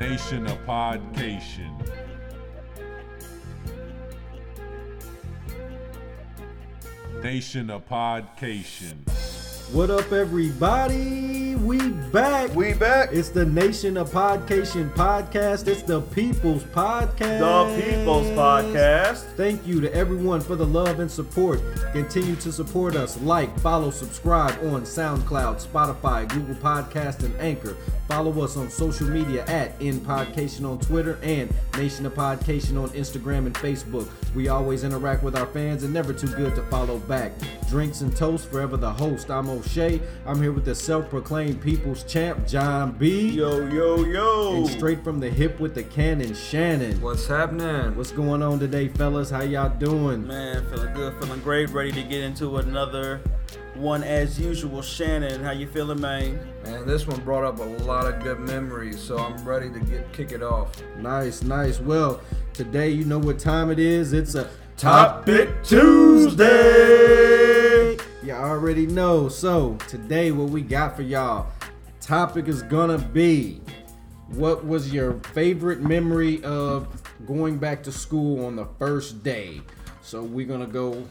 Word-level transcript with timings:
Nation 0.00 0.46
of 0.46 0.58
Podcation. 0.64 1.74
Nation 7.20 7.68
of 7.70 7.88
Podcation. 7.88 9.17
What 9.72 9.90
up, 9.90 10.12
everybody? 10.12 11.54
We 11.54 11.90
back. 11.90 12.54
We 12.54 12.72
back. 12.72 13.10
It's 13.12 13.28
the 13.28 13.44
Nation 13.44 13.98
of 13.98 14.10
Podcation 14.10 14.90
podcast. 14.94 15.68
It's 15.68 15.82
the 15.82 16.00
People's 16.00 16.64
Podcast. 16.64 17.40
The 17.40 17.82
People's 17.82 18.28
Podcast. 18.28 19.24
Thank 19.36 19.66
you 19.66 19.82
to 19.82 19.92
everyone 19.92 20.40
for 20.40 20.56
the 20.56 20.64
love 20.64 21.00
and 21.00 21.10
support. 21.10 21.60
Continue 21.92 22.36
to 22.36 22.50
support 22.50 22.96
us. 22.96 23.20
Like, 23.20 23.56
follow, 23.60 23.90
subscribe 23.90 24.58
on 24.72 24.84
SoundCloud, 24.84 25.66
Spotify, 25.66 26.26
Google 26.28 26.54
Podcast, 26.54 27.22
and 27.22 27.38
Anchor. 27.38 27.76
Follow 28.08 28.42
us 28.42 28.56
on 28.56 28.70
social 28.70 29.08
media 29.08 29.44
at 29.48 29.78
In 29.82 30.00
Podcation 30.00 30.66
on 30.66 30.78
Twitter 30.78 31.18
and 31.22 31.52
Nation 31.76 32.06
of 32.06 32.14
Podcation 32.14 32.82
on 32.82 32.88
Instagram 32.90 33.44
and 33.44 33.54
Facebook. 33.54 34.08
We 34.34 34.48
always 34.48 34.84
interact 34.84 35.22
with 35.22 35.36
our 35.36 35.46
fans 35.46 35.82
and 35.82 35.92
never 35.92 36.12
too 36.12 36.28
good 36.28 36.54
to 36.54 36.62
follow 36.64 36.98
back. 36.98 37.32
Drinks 37.68 38.02
and 38.02 38.14
toast, 38.16 38.50
forever 38.50 38.76
the 38.76 38.90
host. 38.90 39.30
I'm 39.30 39.48
O'Shea. 39.48 40.00
I'm 40.26 40.40
here 40.40 40.52
with 40.52 40.64
the 40.64 40.74
self-proclaimed 40.74 41.60
People's 41.60 42.04
Champ, 42.04 42.46
John 42.46 42.92
B. 42.92 43.30
Yo, 43.30 43.66
yo, 43.68 44.04
yo. 44.04 44.56
And 44.56 44.68
straight 44.68 45.02
from 45.02 45.20
the 45.20 45.30
hip 45.30 45.58
with 45.60 45.74
the 45.74 45.82
cannon, 45.82 46.34
Shannon. 46.34 47.00
What's 47.00 47.26
happening? 47.26 47.96
What's 47.96 48.12
going 48.12 48.42
on 48.42 48.58
today, 48.58 48.88
fellas? 48.88 49.30
How 49.30 49.42
y'all 49.42 49.76
doing? 49.76 50.26
Man, 50.26 50.68
feeling 50.70 50.94
good, 50.94 51.20
feeling 51.20 51.40
great, 51.40 51.70
ready 51.70 51.92
to 51.92 52.02
get 52.02 52.22
into 52.22 52.56
another 52.58 53.20
one 53.74 54.02
as 54.02 54.38
usual. 54.40 54.82
Shannon, 54.82 55.42
how 55.42 55.52
you 55.52 55.66
feeling, 55.66 56.00
man? 56.00 56.38
Man, 56.64 56.86
this 56.86 57.06
one 57.06 57.20
brought 57.20 57.44
up 57.44 57.58
a 57.58 57.64
lot 57.84 58.06
of 58.06 58.22
good 58.22 58.40
memories, 58.40 59.00
so 59.00 59.18
I'm 59.18 59.44
ready 59.44 59.70
to 59.70 59.80
get 59.80 60.12
kick 60.12 60.32
it 60.32 60.42
off. 60.42 60.82
Nice, 60.98 61.42
nice. 61.42 61.80
Well, 61.80 62.20
today 62.52 62.90
you 62.90 63.04
know 63.04 63.18
what 63.18 63.38
time 63.38 63.70
it 63.70 63.78
is. 63.78 64.12
It's 64.12 64.34
a 64.34 64.50
Topic 64.76 65.50
Tuesday. 65.64 66.46
You 68.22 68.32
already 68.32 68.86
know. 68.86 69.28
So 69.28 69.76
today, 69.88 70.30
what 70.30 70.50
we 70.50 70.62
got 70.62 70.94
for 70.94 71.02
y'all? 71.02 71.50
Topic 72.00 72.46
is 72.48 72.62
gonna 72.62 72.98
be 72.98 73.60
what 74.28 74.64
was 74.64 74.92
your 74.92 75.14
favorite 75.32 75.80
memory 75.80 76.42
of 76.44 77.02
going 77.26 77.58
back 77.58 77.82
to 77.84 77.92
school 77.92 78.44
on 78.46 78.56
the 78.56 78.66
first 78.78 79.22
day? 79.22 79.62
So 80.02 80.22
we're 80.22 80.46
gonna 80.46 80.66
go. 80.66 81.04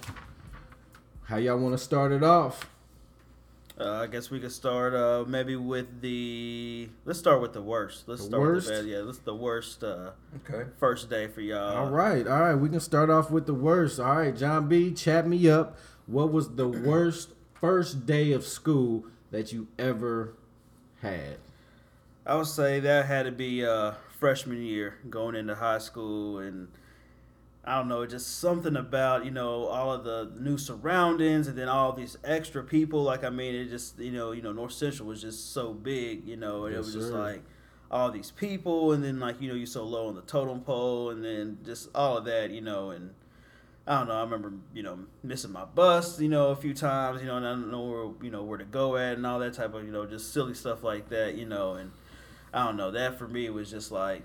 How 1.28 1.38
y'all 1.38 1.58
want 1.58 1.74
to 1.74 1.78
start 1.78 2.12
it 2.12 2.24
off? 2.24 2.70
Uh, 3.80 3.92
I 3.92 4.08
guess 4.08 4.32
we 4.32 4.40
could 4.40 4.52
start 4.52 4.96
uh, 4.96 5.24
maybe 5.28 5.56
with 5.56 6.02
the. 6.02 6.90
Let's 7.06 7.20
start 7.20 7.42
with 7.42 7.54
the 7.54 7.62
worst. 7.62 8.08
Let's 8.08 8.22
The 8.24 8.28
start 8.30 8.42
worst? 8.42 8.68
with 8.70 8.76
the 8.78 8.84
bad. 8.84 8.90
Yeah, 8.92 8.98
let's 9.06 9.18
the 9.20 9.36
worst 9.36 9.84
uh, 9.84 10.12
Okay. 10.50 10.68
first 10.80 11.10
day 11.10 11.28
for 11.28 11.42
y'all. 11.42 11.78
All 11.86 11.90
right, 11.92 12.26
all 12.26 12.40
right. 12.42 12.56
We 12.56 12.70
can 12.70 12.80
start 12.80 13.10
off 13.10 13.30
with 13.30 13.46
the 13.46 13.54
worst. 13.54 14.00
All 14.00 14.16
right, 14.16 14.36
John 14.36 14.68
B, 14.68 14.92
chat 14.94 15.28
me 15.28 15.48
up. 15.50 15.78
What 16.08 16.32
was 16.32 16.56
the 16.56 16.68
worst 16.68 17.34
first 17.54 18.06
day 18.08 18.32
of 18.32 18.44
school 18.46 19.06
that 19.30 19.52
you 19.54 19.68
ever 19.78 20.34
had? 21.02 21.38
I 22.26 22.36
would 22.36 22.48
say 22.48 22.80
that 22.80 23.06
had 23.06 23.24
to 23.24 23.32
be 23.32 23.64
uh, 23.66 23.92
freshman 24.20 24.64
year, 24.64 24.98
going 25.10 25.36
into 25.36 25.54
high 25.56 25.78
school, 25.78 26.40
and 26.40 26.68
I 27.68 27.78
don't 27.78 27.90
know, 27.90 28.06
just 28.06 28.40
something 28.40 28.78
about 28.78 29.26
you 29.26 29.32
know 29.32 29.66
all 29.66 29.92
of 29.92 30.06
the 30.06 30.32
new 30.40 30.58
surroundings, 30.58 31.48
and 31.48 31.58
then 31.58 31.68
all 31.68 31.92
these 31.92 32.18
extra 32.24 32.64
people. 32.64 33.04
Like 33.04 33.24
I 33.26 33.30
mean, 33.30 33.54
it 33.56 33.70
just 33.70 34.00
you 34.00 34.12
know 34.12 34.32
you 34.32 34.42
know 34.42 34.54
North 34.54 34.72
Central 34.72 35.08
was 35.08 35.22
just 35.22 35.54
so 35.54 35.74
big, 35.74 36.26
you 36.26 36.38
know, 36.38 36.66
and 36.66 36.74
Yes, 36.74 36.86
it 36.86 36.86
was 36.86 36.94
just 36.94 37.14
like 37.14 37.42
all 37.92 38.10
these 38.10 38.32
people, 38.32 38.94
and 38.94 39.04
then 39.04 39.20
like 39.20 39.42
you 39.42 39.50
know 39.50 39.56
you're 39.56 39.68
so 39.68 39.84
low 39.84 40.08
on 40.08 40.16
the 40.16 40.22
totem 40.22 40.62
pole, 40.62 41.10
and 41.10 41.24
then 41.26 41.58
just 41.66 41.90
all 41.94 42.18
of 42.18 42.26
that, 42.26 42.52
you 42.52 42.62
know, 42.62 42.92
and. 42.92 43.14
I 43.90 44.00
don't 44.00 44.10
know. 44.10 44.16
I 44.16 44.22
remember, 44.22 44.52
you 44.74 44.84
know, 44.84 45.00
missing 45.24 45.54
my 45.54 45.64
bus, 45.64 46.20
you 46.20 46.28
know, 46.28 46.50
a 46.50 46.58
few 46.58 46.74
times, 46.74 47.22
you 47.22 47.28
know, 47.28 47.38
and 47.38 47.48
I 47.48 47.52
don't 47.52 47.72
know 47.72 47.84
where, 47.84 48.10
you 48.22 48.30
know, 48.30 48.44
where 48.44 48.58
to 48.58 48.66
go 48.66 48.98
at 48.98 49.16
and 49.16 49.26
all 49.26 49.40
that 49.40 49.54
type 49.54 49.74
of, 49.74 49.86
you 49.86 49.94
know, 49.94 50.06
just 50.06 50.34
silly 50.34 50.56
stuff 50.56 50.84
like 50.84 51.08
that, 51.08 51.36
you 51.36 51.46
know, 51.46 51.76
and 51.76 51.92
I 52.54 52.66
don't 52.66 52.76
know. 52.76 52.92
That 52.92 53.18
for 53.18 53.30
me 53.30 53.50
was 53.50 53.72
just 53.72 53.90
like 53.90 54.24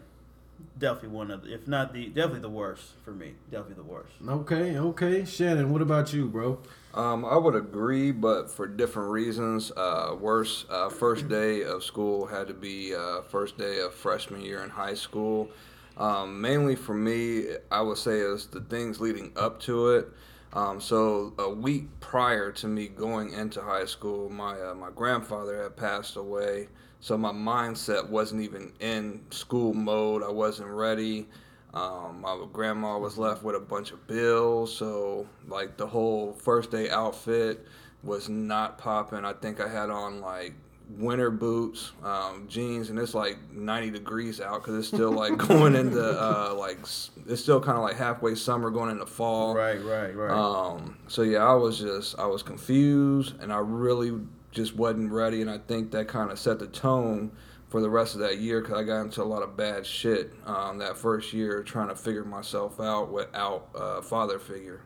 definitely 0.78 1.10
one 1.10 1.30
of, 1.30 1.44
the, 1.44 1.54
if 1.54 1.68
not 1.68 1.92
the, 1.92 2.06
definitely 2.06 2.40
the 2.40 2.48
worst 2.48 2.82
for 3.04 3.12
me. 3.12 3.34
Definitely 3.50 3.76
the 3.76 3.88
worst. 3.88 4.12
Okay, 4.26 4.76
okay. 4.76 5.24
Shannon, 5.24 5.72
what 5.72 5.82
about 5.82 6.12
you, 6.12 6.26
bro? 6.26 6.58
Um, 6.94 7.24
I 7.24 7.36
would 7.36 7.54
agree, 7.54 8.12
but 8.12 8.50
for 8.50 8.66
different 8.66 9.10
reasons. 9.10 9.72
Uh, 9.76 10.16
worst 10.18 10.66
uh, 10.70 10.90
first 10.90 11.28
day 11.28 11.62
of 11.62 11.82
school 11.82 12.26
had 12.26 12.48
to 12.48 12.54
be 12.54 12.94
uh, 12.94 13.22
first 13.22 13.56
day 13.56 13.80
of 13.80 13.94
freshman 13.94 14.42
year 14.42 14.62
in 14.62 14.70
high 14.70 14.94
school. 14.94 15.50
Um, 15.96 16.40
mainly 16.40 16.76
for 16.76 16.94
me, 16.94 17.46
I 17.70 17.80
would 17.80 17.98
say 17.98 18.18
is 18.18 18.46
the 18.46 18.60
things 18.60 19.00
leading 19.00 19.32
up 19.36 19.60
to 19.62 19.90
it. 19.90 20.08
Um, 20.54 20.80
so 20.80 21.32
a 21.38 21.48
week 21.48 21.88
prior 22.00 22.52
to 22.52 22.68
me 22.68 22.88
going 22.88 23.32
into 23.32 23.62
high 23.62 23.86
school, 23.86 24.28
my 24.28 24.60
uh, 24.60 24.74
my 24.74 24.90
grandfather 24.90 25.62
had 25.62 25.76
passed 25.76 26.16
away. 26.16 26.68
So 27.00 27.16
my 27.16 27.32
mindset 27.32 28.08
wasn't 28.08 28.42
even 28.42 28.72
in 28.78 29.22
school 29.30 29.74
mode. 29.74 30.22
I 30.22 30.30
wasn't 30.30 30.68
ready. 30.68 31.26
Um, 31.74 32.20
my 32.20 32.46
grandma 32.52 32.98
was 32.98 33.16
left 33.16 33.42
with 33.42 33.56
a 33.56 33.60
bunch 33.60 33.92
of 33.92 34.06
bills, 34.06 34.76
so 34.76 35.26
like 35.48 35.78
the 35.78 35.86
whole 35.86 36.34
first 36.34 36.70
day 36.70 36.90
outfit 36.90 37.66
was 38.02 38.28
not 38.28 38.76
popping. 38.76 39.24
I 39.24 39.32
think 39.32 39.58
I 39.58 39.68
had 39.68 39.88
on 39.88 40.20
like 40.20 40.54
winter 40.98 41.30
boots, 41.30 41.92
um, 42.02 42.46
jeans, 42.48 42.90
and 42.90 42.98
it's 42.98 43.14
like 43.14 43.38
90 43.52 43.90
degrees 43.90 44.40
out 44.40 44.62
because 44.62 44.78
it's 44.78 44.88
still 44.88 45.12
like 45.12 45.36
going 45.48 45.74
into 45.74 46.02
uh, 46.02 46.54
like 46.54 46.78
it's 46.80 47.42
still 47.42 47.60
kind 47.60 47.76
of 47.76 47.84
like 47.84 47.96
halfway 47.96 48.34
summer 48.34 48.70
going 48.70 48.90
into 48.90 49.06
fall. 49.06 49.54
Right, 49.54 49.82
right, 49.82 50.14
right. 50.14 50.30
Um, 50.30 50.98
so 51.08 51.22
yeah, 51.22 51.44
I 51.44 51.54
was 51.54 51.78
just 51.78 52.18
I 52.18 52.26
was 52.26 52.42
confused 52.42 53.40
and 53.40 53.52
I 53.52 53.58
really 53.58 54.12
just 54.50 54.76
wasn't 54.76 55.10
ready, 55.10 55.40
and 55.40 55.50
I 55.50 55.58
think 55.58 55.90
that 55.92 56.08
kind 56.08 56.30
of 56.30 56.38
set 56.38 56.58
the 56.58 56.66
tone 56.66 57.32
for 57.68 57.80
the 57.80 57.88
rest 57.88 58.14
of 58.14 58.20
that 58.20 58.38
year 58.38 58.60
because 58.60 58.76
I 58.76 58.84
got 58.84 59.00
into 59.00 59.22
a 59.22 59.24
lot 59.24 59.42
of 59.42 59.56
bad 59.56 59.86
shit 59.86 60.30
um, 60.44 60.78
that 60.78 60.98
first 60.98 61.32
year 61.32 61.62
trying 61.62 61.88
to 61.88 61.96
figure 61.96 62.24
myself 62.24 62.78
out 62.78 63.10
without 63.10 63.70
a 63.74 64.02
father 64.02 64.38
figure. 64.38 64.82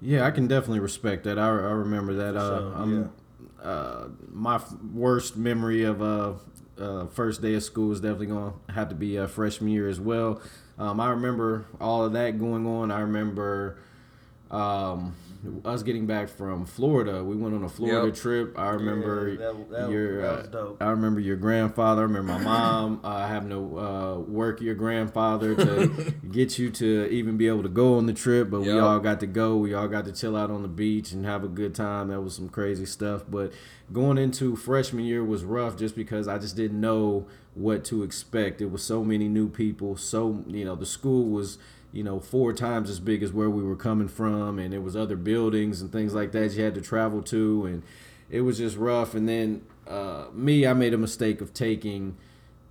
Yeah, 0.00 0.26
I 0.26 0.32
can 0.32 0.48
definitely 0.48 0.80
respect 0.80 1.24
that. 1.24 1.38
I, 1.38 1.46
I 1.46 1.50
remember 1.50 2.14
that. 2.14 2.36
Uh, 2.36 2.58
sure, 2.58 2.74
I'm, 2.74 3.12
uh, 3.62 4.08
my 4.32 4.56
f- 4.56 4.72
worst 4.94 5.36
memory 5.36 5.84
of 5.84 6.00
uh, 6.02 6.34
uh, 6.78 7.06
first 7.06 7.42
day 7.42 7.54
of 7.54 7.62
school 7.62 7.92
is 7.92 8.00
definitely 8.00 8.26
going 8.26 8.52
to 8.68 8.72
have 8.72 8.88
to 8.88 8.94
be 8.94 9.18
uh, 9.18 9.26
freshman 9.26 9.70
year 9.70 9.88
as 9.88 10.00
well. 10.00 10.40
Um, 10.78 11.00
I 11.00 11.10
remember 11.10 11.66
all 11.80 12.04
of 12.04 12.12
that 12.12 12.38
going 12.38 12.66
on. 12.66 12.90
I 12.90 13.00
remember 13.00 13.78
um, 14.50 15.14
us 15.64 15.82
getting 15.84 16.06
back 16.06 16.28
from 16.28 16.64
Florida. 16.66 17.22
We 17.22 17.36
went 17.36 17.54
on 17.54 17.62
a 17.62 17.68
Florida 17.68 18.06
Yep. 18.06 18.14
trip. 18.16 18.58
I 18.58 18.70
remember 18.70 19.28
Yeah, 19.28 19.36
that- 19.36 19.70
that- 19.70 19.90
your. 19.90 20.22
that 20.22 20.52
was 20.52 20.76
uh. 20.80 20.84
I 20.84 20.90
remember 20.90 21.20
your 21.20 21.36
grandfather. 21.36 22.00
I 22.02 22.04
remember 22.06 22.32
my 22.32 22.42
mom 22.42 23.00
uh, 23.04 23.26
having 23.28 23.50
to 23.50 23.78
uh, 23.78 24.18
work 24.18 24.60
your 24.60 24.74
grandfather 24.74 25.54
to 25.54 26.12
get 26.32 26.58
you 26.58 26.70
to 26.70 27.06
even 27.10 27.36
be 27.36 27.46
able 27.46 27.62
to 27.62 27.68
go 27.68 27.98
on 27.98 28.06
the 28.06 28.12
trip. 28.12 28.50
But 28.50 28.62
we 28.62 28.72
all 28.78 28.98
got 28.98 29.20
to 29.20 29.26
go. 29.26 29.56
We 29.56 29.74
all 29.74 29.86
got 29.88 30.06
to 30.06 30.12
chill 30.12 30.36
out 30.36 30.50
on 30.50 30.62
the 30.62 30.68
beach 30.68 31.12
and 31.12 31.24
have 31.24 31.44
a 31.44 31.48
good 31.48 31.74
time. 31.74 32.08
That 32.08 32.20
was 32.22 32.34
some 32.34 32.48
crazy 32.48 32.86
stuff. 32.86 33.22
But 33.28 33.52
going 33.92 34.18
into 34.18 34.56
freshman 34.56 35.04
year 35.04 35.22
was 35.24 35.44
rough 35.44 35.76
just 35.76 35.94
because 35.94 36.26
I 36.26 36.38
just 36.38 36.56
didn't 36.56 36.80
know 36.80 37.26
what 37.54 37.84
to 37.86 38.02
expect. 38.02 38.60
It 38.60 38.70
was 38.70 38.82
so 38.82 39.04
many 39.04 39.28
new 39.28 39.48
people. 39.48 39.96
So 39.96 40.42
you 40.48 40.64
know 40.64 40.74
the 40.74 40.86
school 40.86 41.26
was 41.26 41.58
you 41.92 42.02
know 42.02 42.20
four 42.20 42.52
times 42.52 42.90
as 42.90 43.00
big 43.00 43.22
as 43.22 43.32
where 43.32 43.50
we 43.50 43.62
were 43.62 43.76
coming 43.76 44.08
from, 44.08 44.58
and 44.58 44.74
it 44.74 44.82
was 44.82 44.96
other 44.96 45.16
buildings 45.16 45.80
and 45.80 45.90
things 45.90 46.14
like 46.14 46.32
that 46.32 46.52
you 46.52 46.62
had 46.62 46.74
to 46.74 46.80
travel 46.80 47.22
to, 47.22 47.66
and 47.66 47.82
it 48.30 48.42
was 48.42 48.58
just 48.58 48.76
rough. 48.76 49.14
And 49.14 49.28
then 49.28 49.62
uh, 49.86 50.26
me, 50.32 50.66
I 50.66 50.72
made 50.74 50.94
a 50.94 50.98
mistake 50.98 51.40
of 51.40 51.54
taking 51.54 52.16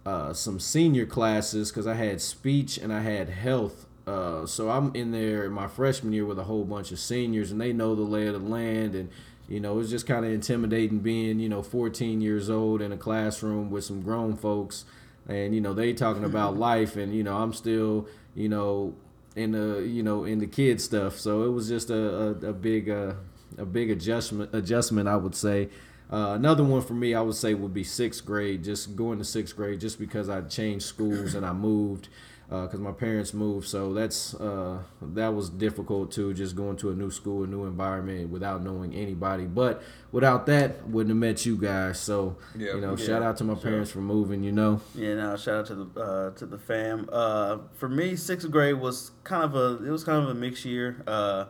uh, 0.05 0.33
some 0.33 0.59
senior 0.59 1.05
classes 1.05 1.69
because 1.71 1.87
I 1.87 1.95
had 1.95 2.21
speech 2.21 2.77
and 2.77 2.93
I 2.93 3.01
had 3.01 3.29
health. 3.29 3.85
Uh, 4.05 4.45
so 4.45 4.69
I'm 4.69 4.95
in 4.95 5.11
there 5.11 5.43
in 5.45 5.51
my 5.51 5.67
freshman 5.67 6.13
year 6.13 6.25
with 6.25 6.39
a 6.39 6.45
whole 6.45 6.63
bunch 6.63 6.91
of 6.91 6.99
seniors, 6.99 7.51
and 7.51 7.59
they 7.59 7.73
know 7.73 7.93
the 7.93 8.03
lay 8.03 8.27
of 8.27 8.41
the 8.41 8.47
land, 8.47 8.95
and 8.95 9.09
you 9.49 9.59
know 9.59 9.79
it's 9.79 9.89
just 9.89 10.07
kind 10.07 10.25
of 10.25 10.31
intimidating 10.31 10.99
being 10.99 11.39
you 11.39 11.49
know 11.49 11.61
14 11.61 12.21
years 12.21 12.49
old 12.49 12.81
in 12.81 12.93
a 12.93 12.97
classroom 12.97 13.69
with 13.69 13.83
some 13.83 14.01
grown 14.01 14.37
folks, 14.37 14.85
and 15.27 15.53
you 15.53 15.59
know 15.59 15.73
they 15.73 15.91
talking 15.91 16.23
about 16.23 16.55
life, 16.69 16.95
and 16.95 17.13
you 17.13 17.23
know 17.23 17.35
I'm 17.35 17.51
still 17.51 18.07
you 18.33 18.47
know 18.47 18.95
in 19.37 19.51
the 19.51 19.81
you 19.87 20.03
know 20.03 20.23
in 20.25 20.39
the 20.39 20.47
kid 20.47 20.81
stuff. 20.81 21.17
So 21.17 21.43
it 21.43 21.49
was 21.49 21.69
just 21.69 21.89
a 21.89 21.95
a, 21.95 22.29
a 22.49 22.53
big 22.53 22.89
uh, 22.89 23.13
a 23.57 23.65
big 23.65 23.91
adjustment 23.91 24.53
adjustment 24.53 25.07
I 25.07 25.15
would 25.15 25.35
say. 25.35 25.69
Uh, 26.09 26.31
another 26.35 26.63
one 26.63 26.81
for 26.81 26.93
me, 26.93 27.13
I 27.13 27.19
would 27.21 27.35
say, 27.35 27.53
would 27.53 27.73
be 27.73 27.83
sixth 27.83 28.25
grade. 28.25 28.63
Just 28.63 28.95
going 28.95 29.17
to 29.19 29.25
sixth 29.25 29.55
grade, 29.55 29.81
just 29.81 29.99
because 29.99 30.29
I 30.29 30.41
changed 30.41 30.85
schools 30.85 31.35
and 31.35 31.45
I 31.45 31.51
moved. 31.51 32.07
Because 32.49 32.79
my 32.79 32.91
parents 32.93 33.33
moved. 33.33 33.67
So 33.67 33.93
that's 33.93 34.33
uh, 34.35 34.79
that 35.01 35.33
was 35.33 35.49
difficult 35.49 36.11
too, 36.11 36.33
just 36.33 36.55
going 36.55 36.77
to 36.77 36.91
a 36.91 36.95
new 36.95 37.11
school, 37.11 37.43
a 37.43 37.47
new 37.47 37.65
environment 37.65 38.29
without 38.29 38.63
knowing 38.63 38.93
anybody. 38.95 39.45
But 39.45 39.81
without 40.13 40.45
that, 40.45 40.87
wouldn't 40.87 41.09
have 41.09 41.17
met 41.17 41.45
you 41.45 41.57
guys. 41.57 41.99
So 41.99 42.37
Yeah. 42.55 42.75
you 42.75 42.81
know, 42.81 42.91
Yeah, 42.97 43.05
shout 43.05 43.21
out 43.21 43.35
to 43.37 43.43
my 43.43 43.55
parents 43.55 43.91
for 43.91 43.99
moving. 43.99 44.43
You 44.43 44.53
know, 44.53 44.81
Yeah, 44.95 45.15
now 45.15 45.35
shout 45.35 45.55
out 45.59 45.65
to 45.67 45.75
the 45.75 46.01
uh, 46.01 46.29
to 46.31 46.45
the 46.45 46.57
fam. 46.57 47.09
Uh, 47.11 47.57
for 47.73 47.89
me, 47.89 48.15
sixth 48.15 48.49
grade 48.49 48.75
was 48.79 49.11
kind 49.25 49.43
of 49.43 49.53
a 49.55 49.83
it 49.85 49.89
was 49.91 50.03
kind 50.05 50.23
of 50.23 50.29
a 50.29 50.33
mixed 50.35 50.63
year. 50.63 51.03
Uh, 51.05 51.45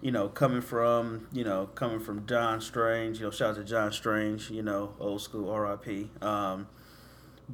you 0.00 0.10
know, 0.10 0.28
coming 0.28 0.60
from 0.62 1.26
you 1.32 1.44
know 1.44 1.66
coming 1.74 2.00
from 2.00 2.24
John 2.26 2.60
Strange. 2.62 3.18
You 3.18 3.24
know, 3.26 3.30
shout 3.30 3.50
out 3.50 3.56
to 3.56 3.64
John 3.64 3.92
Strange. 3.92 4.50
You 4.50 4.62
know, 4.62 4.94
old 4.98 5.20
school 5.20 5.50
R.I.P. 5.50 6.10
Um, 6.22 6.66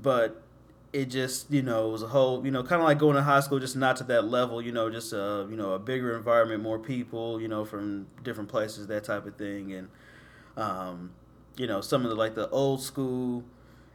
but 0.00 0.42
it 0.92 1.06
just 1.06 1.50
you 1.50 1.62
know 1.62 1.88
it 1.88 1.92
was 1.92 2.02
a 2.02 2.08
whole 2.08 2.44
you 2.44 2.50
know 2.50 2.62
kind 2.62 2.82
of 2.82 2.86
like 2.86 2.98
going 2.98 3.16
to 3.16 3.22
high 3.22 3.40
school, 3.40 3.58
just 3.58 3.76
not 3.76 3.96
to 3.96 4.04
that 4.04 4.24
level. 4.24 4.60
You 4.60 4.72
know, 4.72 4.90
just 4.90 5.12
a 5.12 5.46
you 5.50 5.56
know 5.56 5.72
a 5.72 5.78
bigger 5.78 6.16
environment, 6.16 6.62
more 6.62 6.78
people. 6.78 7.40
You 7.40 7.48
know, 7.48 7.64
from 7.64 8.06
different 8.22 8.48
places, 8.48 8.86
that 8.88 9.04
type 9.04 9.26
of 9.26 9.36
thing, 9.36 9.72
and 9.72 9.88
um, 10.56 11.10
you 11.56 11.66
know 11.66 11.80
some 11.80 12.04
of 12.04 12.10
the 12.10 12.16
like 12.16 12.34
the 12.34 12.48
old 12.50 12.82
school 12.82 13.44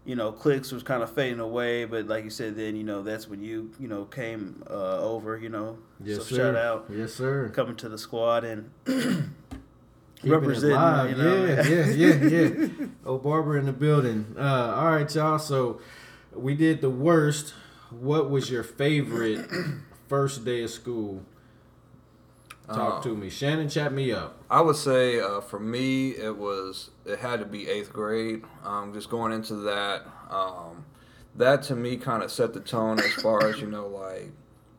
you 0.06 0.15
know, 0.15 0.31
clicks 0.31 0.71
was 0.71 0.83
kind 0.83 1.01
of 1.01 1.12
fading 1.12 1.39
away, 1.39 1.83
but 1.86 2.07
like 2.07 2.24
you 2.24 2.30
said, 2.30 2.56
then 2.56 2.75
you 2.75 2.83
know 2.83 3.01
that's 3.01 3.27
when 3.27 3.41
you 3.41 3.71
you 3.80 3.88
know 3.88 4.06
came 4.06 4.63
uh, 4.69 5.00
over, 5.01 5.36
you 5.38 5.50
know. 5.50 5.80
yes 6.03 6.18
so 6.18 6.24
sir. 6.24 6.36
shout 6.36 6.56
out 6.56 6.86
yes 6.94 7.13
sir. 7.13 7.50
coming 7.50 7.75
to 7.75 7.89
the 7.89 7.98
squad 7.98 8.44
and 8.44 8.69
representing. 10.24 10.75
live. 10.75 11.09
You 11.09 11.15
know, 11.18 11.45
yeah, 11.45 11.68
yeah, 11.68 11.86
yeah, 11.88 12.27
yeah. 12.27 12.88
Oh, 13.06 13.18
Barbara 13.18 13.59
in 13.59 13.65
the 13.65 13.74
building. 13.74 14.36
Uh, 14.38 14.75
all 14.77 14.91
right, 14.91 15.13
y'all. 15.13 15.39
So 15.39 15.81
we 16.36 16.56
did 16.56 16.82
the 16.82 16.90
worst. 16.90 17.54
What 17.92 18.30
was 18.30 18.50
your 18.50 18.64
favorite 18.64 19.50
first 20.08 20.44
day 20.46 20.64
of 20.64 20.70
school? 20.70 21.24
Talk 22.68 23.00
Oh. 23.00 23.10
to 23.10 23.16
me. 23.16 23.30
Shannon, 23.30 23.70
chat 23.70 23.94
me 23.94 24.12
up. 24.12 24.42
I 24.50 24.62
would 24.62 24.76
say 24.76 25.20
uh, 25.20 25.40
for 25.42 25.60
me, 25.60 26.12
it 26.12 26.36
was 26.38 26.90
it 27.06 27.20
had 27.20 27.40
to 27.40 27.46
be 27.46 27.68
eighth 27.70 27.94
grade. 27.94 28.44
Um, 28.64 28.92
just 28.94 29.10
going 29.10 29.32
into 29.34 29.56
that, 29.58 30.02
um, 30.32 30.86
that 31.36 31.62
to 31.64 31.76
me 31.76 31.98
kind 31.98 32.24
of 32.24 32.32
set 32.32 32.54
the 32.54 32.60
tone 32.60 33.00
as 33.00 33.14
far 33.14 33.46
as 33.48 33.62
you 33.62 33.68
know, 33.68 33.88
like 33.88 34.32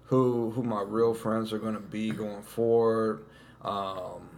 who 0.07 0.51
who 0.51 0.65
my 0.65 0.83
real 0.83 1.15
friends 1.15 1.53
are 1.53 1.59
going 1.61 1.75
to 1.75 1.81
be 1.81 2.11
going 2.11 2.43
forward. 2.43 3.25
Um, 3.63 4.31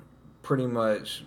pretty 0.42 0.66
much 0.66 1.24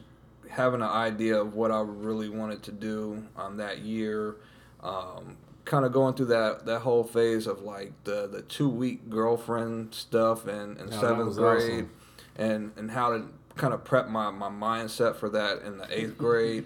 having 0.47 0.81
an 0.81 0.87
idea 0.89 1.39
of 1.41 1.55
what 1.55 1.71
I 1.71 1.81
really 1.81 2.29
wanted 2.29 2.61
to 2.63 2.71
do 2.71 3.25
um, 3.35 3.57
that 3.57 3.79
year. 3.79 4.35
Um, 4.83 5.37
kind 5.65 5.85
of 5.85 5.93
going 5.93 6.15
through 6.15 6.25
that 6.27 6.65
that 6.65 6.79
whole 6.79 7.03
phase 7.03 7.45
of 7.47 7.61
like 7.61 7.93
the 8.03 8.27
the 8.27 8.41
two 8.41 8.67
week 8.67 9.09
girlfriend 9.09 9.93
stuff 9.93 10.47
in, 10.47 10.77
in 10.77 10.87
that 10.89 10.99
seventh 10.99 11.35
grade 11.35 11.85
awesome. 11.85 11.89
and 12.35 12.71
and 12.77 12.91
how 12.91 13.11
to 13.11 13.25
kind 13.55 13.73
of 13.73 13.83
prep 13.83 14.07
my, 14.09 14.31
my 14.31 14.49
mindset 14.49 15.15
for 15.15 15.29
that 15.29 15.61
in 15.61 15.77
the 15.77 15.85
eighth 15.97 16.17
grade 16.17 16.65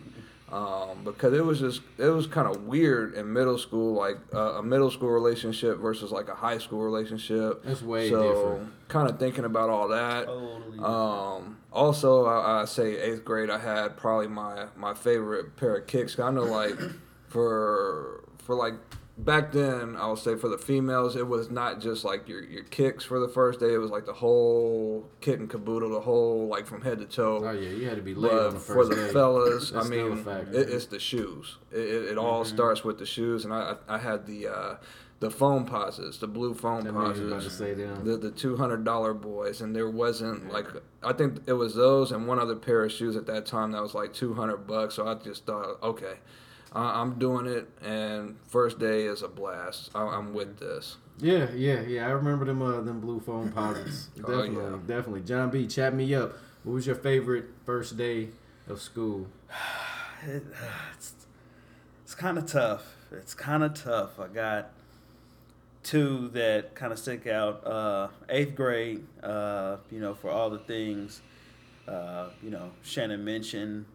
um, 0.52 1.04
because 1.04 1.34
it 1.34 1.44
was 1.44 1.60
just 1.60 1.82
it 1.98 2.06
was 2.06 2.28
kind 2.28 2.48
of 2.48 2.64
weird 2.64 3.16
in 3.16 3.34
middle 3.34 3.58
school 3.58 3.94
like 3.94 4.18
uh, 4.34 4.54
a 4.60 4.64
middle 4.64 4.92
school 4.92 5.10
relationship 5.10 5.80
versus 5.80 6.12
like 6.12 6.30
a 6.30 6.36
high 6.36 6.58
school 6.60 6.80
relationship 6.82 7.64
That's 7.64 7.82
way 7.82 8.10
so 8.10 8.22
different. 8.54 8.74
kind 8.88 9.10
of 9.10 9.20
thinking 9.20 9.44
about 9.44 9.70
all 9.70 9.88
that 9.90 10.28
Totally. 10.28 10.80
um, 10.80 11.58
also 11.74 12.26
I, 12.26 12.62
I 12.62 12.66
say 12.66 12.98
eighth 12.98 13.26
grade 13.26 13.50
I 13.50 13.58
had 13.58 13.98
probably 13.98 14.28
my 14.28 14.68
my 14.78 14.94
favorite 14.94 15.58
pair 15.58 15.76
of 15.78 15.88
kicks 15.88 16.18
I 16.20 16.30
know 16.32 16.44
like 16.44 16.78
for 17.36 18.24
for 18.40 18.56
like 18.56 18.74
back 19.18 19.52
then 19.52 19.96
I 19.96 20.08
would 20.10 20.20
say 20.20 20.36
for 20.36 20.50
the 20.50 20.58
females 20.58 21.16
it 21.16 21.28
was 21.28 21.50
not 21.50 21.80
just 21.82 22.04
like 22.04 22.28
your 22.28 22.44
your 22.44 22.64
kicks 22.64 23.04
for 23.06 23.20
the 23.20 23.28
first 23.30 23.60
day 23.60 23.74
it 23.74 23.78
was 23.78 23.92
like 23.92 24.06
the 24.06 24.14
whole 24.14 25.10
kit 25.22 25.40
and 25.40 25.50
caboodle 25.50 25.90
the 25.90 26.02
whole 26.02 26.48
like 26.48 26.66
from 26.66 26.82
head 26.82 27.00
to 27.00 27.06
toe 27.06 27.42
Oh 27.46 27.52
yeah, 27.52 27.70
you 27.70 27.88
had 27.88 27.96
to 27.98 28.02
be 28.02 28.14
late 28.14 28.32
but 28.32 28.48
on 28.48 28.54
the 28.56 28.60
for 28.60 28.86
the 28.86 28.96
day. 28.96 29.14
fellas, 29.14 29.74
I 29.74 29.84
mean, 29.84 30.18
fact. 30.24 30.50
it, 30.54 30.70
it's 30.70 30.86
the 30.88 31.00
shoes. 31.00 31.58
It, 31.72 31.80
it, 31.80 32.04
it 32.12 32.18
all 32.18 32.44
Mm-hmm. 32.44 32.56
starts 32.56 32.84
with 32.84 32.98
the 33.00 33.06
shoes, 33.06 33.46
and 33.46 33.54
I 33.54 33.76
I 33.88 33.96
I 33.96 33.98
had 34.00 34.26
the 34.28 34.48
uh, 34.48 34.76
the 35.22 35.32
foam 35.32 35.66
posits, 35.66 36.18
the 36.18 36.28
blue 36.28 36.54
foam 36.54 36.84
That 36.84 36.94
means 36.94 37.18
you 37.20 37.28
about 37.28 37.42
to 37.42 37.48
posits, 37.48 37.58
the 38.04 38.18
the 38.18 38.32
two 38.32 38.58
hundred 38.58 38.84
dollar 38.84 39.14
boys, 39.14 39.62
and 39.62 39.74
there 39.74 39.90
wasn't 39.90 40.52
like 40.52 40.68
I 41.04 41.14
think 41.14 41.40
it 41.48 41.54
was 41.54 41.74
those 41.74 42.12
and 42.12 42.28
one 42.28 42.38
other 42.40 42.56
pair 42.68 42.84
of 42.84 42.92
shoes 42.92 43.16
at 43.16 43.26
that 43.28 43.46
time 43.46 43.72
that 43.72 43.82
was 43.82 43.94
like 43.94 44.12
two 44.14 44.34
hundred 44.34 44.68
bucks. 44.68 44.96
So 44.96 45.08
I 45.08 45.14
just 45.16 45.46
thought, 45.46 45.82
okay, 45.82 46.16
I'm 46.74 47.18
doing 47.18 47.46
it, 47.46 47.70
and 47.82 48.36
first 48.48 48.80
day 48.80 49.04
is 49.06 49.22
a 49.22 49.28
blast. 49.28 49.92
I, 49.96 50.02
I'm 50.04 50.34
with 50.34 50.60
this. 50.60 50.98
Yeah, 51.20 51.48
yeah, 51.54 51.82
yeah. 51.82 52.08
I 52.08 52.12
remember 52.12 52.46
them 52.46 52.62
uh, 52.62 52.82
them 52.82 53.00
blue 53.00 53.20
phone 53.20 53.52
posits. 53.54 54.10
Oh, 54.18 54.44
definitely, 54.44 54.64
yeah. 54.64 54.80
definitely. 54.86 55.22
John 55.22 55.50
B, 55.50 55.68
chat 55.68 55.94
me 55.94 56.14
up. 56.14 56.34
What 56.64 56.74
was 56.74 56.88
your 56.88 56.96
favorite 56.96 57.46
first 57.66 57.98
day 57.98 58.30
of 58.68 58.82
school? 58.82 59.28
It, 60.28 60.44
it's 60.96 61.14
it's 62.04 62.16
kind 62.16 62.40
of 62.40 62.48
tough. 62.48 62.96
It's 63.12 63.36
kind 63.36 63.64
of 63.64 63.76
tough. 63.76 64.20
I 64.20 64.28
got 64.28 64.72
two 65.84 66.30
that 66.30 66.74
kind 66.74 66.92
of 66.92 66.98
stick 66.98 67.28
out. 67.28 67.66
Uh, 67.66 68.08
eighth 68.28 68.56
grade, 68.56 69.06
uh, 69.22 69.78
you 69.92 70.00
know, 70.00 70.16
for 70.16 70.32
all 70.32 70.50
the 70.50 70.58
things, 70.58 71.22
uh, 71.88 72.30
you 72.42 72.50
know, 72.50 72.72
Shannon 72.82 73.24
mentioned 73.24 73.86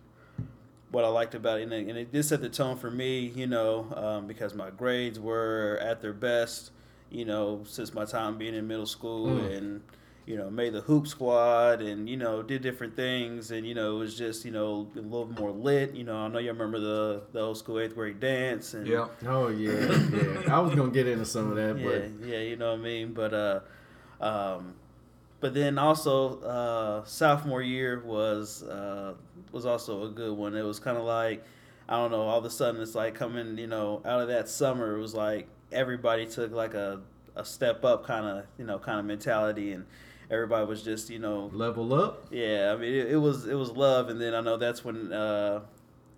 what 0.91 1.05
I 1.05 1.09
liked 1.09 1.35
about 1.35 1.61
it, 1.61 1.65
and 1.65 1.73
it, 1.73 1.87
and 1.89 1.97
it 1.99 2.13
did 2.13 2.25
set 2.25 2.41
the 2.41 2.49
tone 2.49 2.77
for 2.77 2.91
me, 2.91 3.21
you 3.37 3.47
know, 3.47 3.87
um, 3.95 4.27
because 4.27 4.55
my 4.55 4.71
grades 4.71 5.19
were 5.21 5.79
at 5.81 6.01
their 6.03 6.13
best, 6.13 6.73
you 7.11 7.25
know, 7.25 7.63
since 7.65 7.95
my 7.95 8.05
time 8.05 8.39
being 8.39 8.55
in 8.55 8.67
middle 8.67 8.87
school, 8.87 9.27
Mm. 9.29 9.57
and 9.57 9.83
you 10.27 10.37
know, 10.37 10.49
made 10.49 10.73
the 10.73 10.83
hoop 10.83 11.09
squad, 11.09 11.81
and 11.83 12.09
you 12.09 12.17
know, 12.17 12.41
did 12.43 12.63
different 12.63 12.95
things, 12.95 13.51
and 13.51 13.67
you 13.67 13.75
know, 13.75 13.97
it 13.97 13.99
was 13.99 14.17
just 14.17 14.45
you 14.45 14.51
know 14.53 14.87
a 14.95 15.01
little 15.01 15.27
more 15.39 15.51
lit. 15.51 15.93
You 15.95 16.05
know, 16.05 16.17
I 16.17 16.29
know 16.29 16.39
you 16.39 16.51
remember 16.53 16.79
the 16.79 17.23
the 17.33 17.41
old 17.41 17.57
school 17.59 17.81
eighth 17.81 17.95
grade 17.95 18.21
dance, 18.21 18.75
and 18.75 18.87
Yeah. 18.87 19.09
Oh 19.27 19.49
yeah, 19.49 19.73
yeah. 20.13 20.55
I 20.55 20.61
was 20.61 20.75
gonna 20.77 20.91
get 20.93 21.09
into 21.09 21.25
some 21.25 21.51
of 21.51 21.57
that, 21.57 21.79
yeah, 21.79 21.85
but 22.19 22.27
yeah, 22.29 22.39
you 22.41 22.57
know 22.57 22.71
what 22.73 22.81
I 22.81 22.83
mean. 22.83 23.13
But 23.13 23.35
uh, 23.35 23.61
um, 24.21 24.75
but 25.41 25.55
then 25.55 25.79
also 25.79 26.41
uh, 26.41 27.05
sophomore 27.05 27.63
year 27.63 28.03
was 28.05 28.63
uh, 28.63 29.15
was 29.53 29.67
also 29.67 30.05
a 30.05 30.11
good 30.11 30.37
one. 30.37 30.55
It 30.55 30.63
was 30.63 30.79
kind 30.79 30.97
of 30.97 31.05
like 31.05 31.45
I 31.89 31.97
don't 31.97 32.11
know. 32.11 32.23
All 32.23 32.39
of 32.39 32.45
a 32.45 32.51
sudden, 32.51 32.81
it's 32.81 32.95
like 32.95 33.15
coming, 33.15 33.59
you 33.59 33.67
know, 33.67 34.01
out 34.05 34.21
of 34.21 34.29
that 34.29 34.49
summer. 34.49 34.97
It 34.97 35.01
was 35.01 35.15
like 35.15 35.49
everybody 35.73 36.27
took 36.27 36.53
like 36.53 36.75
a 36.75 37.01
a 37.37 37.45
step 37.45 37.85
up 37.85 38.07
kind 38.07 38.27
of 38.27 38.45
you 38.59 38.65
know 38.65 38.79
kind 38.79 38.99
of 38.99 39.07
mentality, 39.07 39.73
and 39.73 39.87
everybody 40.31 40.67
was 40.67 40.83
just 40.83 41.11
you 41.11 41.19
know 41.19 41.51
level 41.53 41.93
up. 41.95 42.27
yeah. 42.31 42.73
I 42.73 42.81
mean, 42.81 42.93
it, 42.95 43.13
it 43.13 43.17
was 43.17 43.47
it 43.47 43.55
was 43.55 43.71
love, 43.71 44.09
and 44.09 44.21
then 44.21 44.35
I 44.35 44.41
know 44.41 44.57
that's 44.57 44.85
when. 44.85 45.13
Uh, 45.13 45.61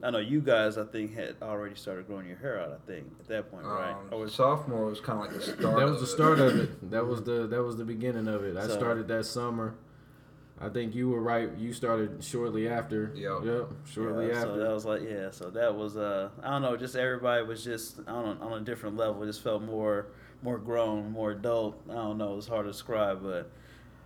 I 0.02 0.10
know 0.10 0.18
you 0.18 0.40
guys. 0.40 0.78
I 0.78 0.84
think 0.84 1.14
had 1.14 1.36
already 1.42 1.74
started 1.76 2.06
growing 2.06 2.26
your 2.26 2.36
hair 2.38 2.60
out. 2.60 2.72
I 2.72 2.86
think 2.90 3.06
at 3.20 3.28
that 3.28 3.50
point, 3.50 3.64
right? 3.64 3.92
Um, 3.92 4.08
Or 4.10 4.20
was- 4.20 4.34
sophomore 4.34 4.86
was 4.86 5.00
kind 5.00 5.18
of 5.20 5.26
like 5.26 5.34
the 5.34 5.42
start. 5.60 5.76
That 5.76 5.86
was 5.86 6.00
the 6.00 6.06
start 6.06 6.40
of 6.40 6.56
it. 6.58 6.90
That 6.90 7.06
was 7.06 7.22
the 7.22 7.46
that 7.46 7.62
was 7.62 7.76
the 7.76 7.84
beginning 7.84 8.28
of 8.28 8.42
it. 8.44 8.56
I 8.56 8.66
So- 8.66 8.72
started 8.76 9.08
that 9.08 9.24
summer. 9.26 9.74
I 10.60 10.68
think 10.68 10.94
you 10.94 11.08
were 11.08 11.20
right. 11.20 11.50
You 11.58 11.72
started 11.72 12.22
shortly 12.22 12.68
after. 12.68 13.10
Yep. 13.16 13.44
Yep. 13.44 13.68
Shortly 13.84 14.28
Yeah, 14.28 14.42
So 14.42 14.48
after. 14.50 14.58
that 14.60 14.70
was 14.72 14.84
like, 14.84 15.02
yeah. 15.02 15.30
So 15.32 15.50
that 15.50 15.74
was, 15.74 15.96
uh, 15.96 16.28
I 16.40 16.50
don't 16.50 16.62
know, 16.62 16.76
just 16.76 16.94
everybody 16.94 17.44
was 17.44 17.64
just 17.64 17.98
on 18.06 18.36
a, 18.36 18.40
on 18.44 18.52
a 18.52 18.64
different 18.64 18.96
level. 18.96 19.20
It 19.24 19.26
just 19.26 19.42
felt 19.42 19.62
more 19.62 20.06
more 20.40 20.58
grown, 20.58 21.10
more 21.10 21.30
adult. 21.32 21.80
I 21.90 21.94
don't 21.94 22.18
know. 22.18 22.36
It's 22.36 22.46
hard 22.48 22.66
to 22.66 22.72
describe, 22.72 23.22
but 23.22 23.50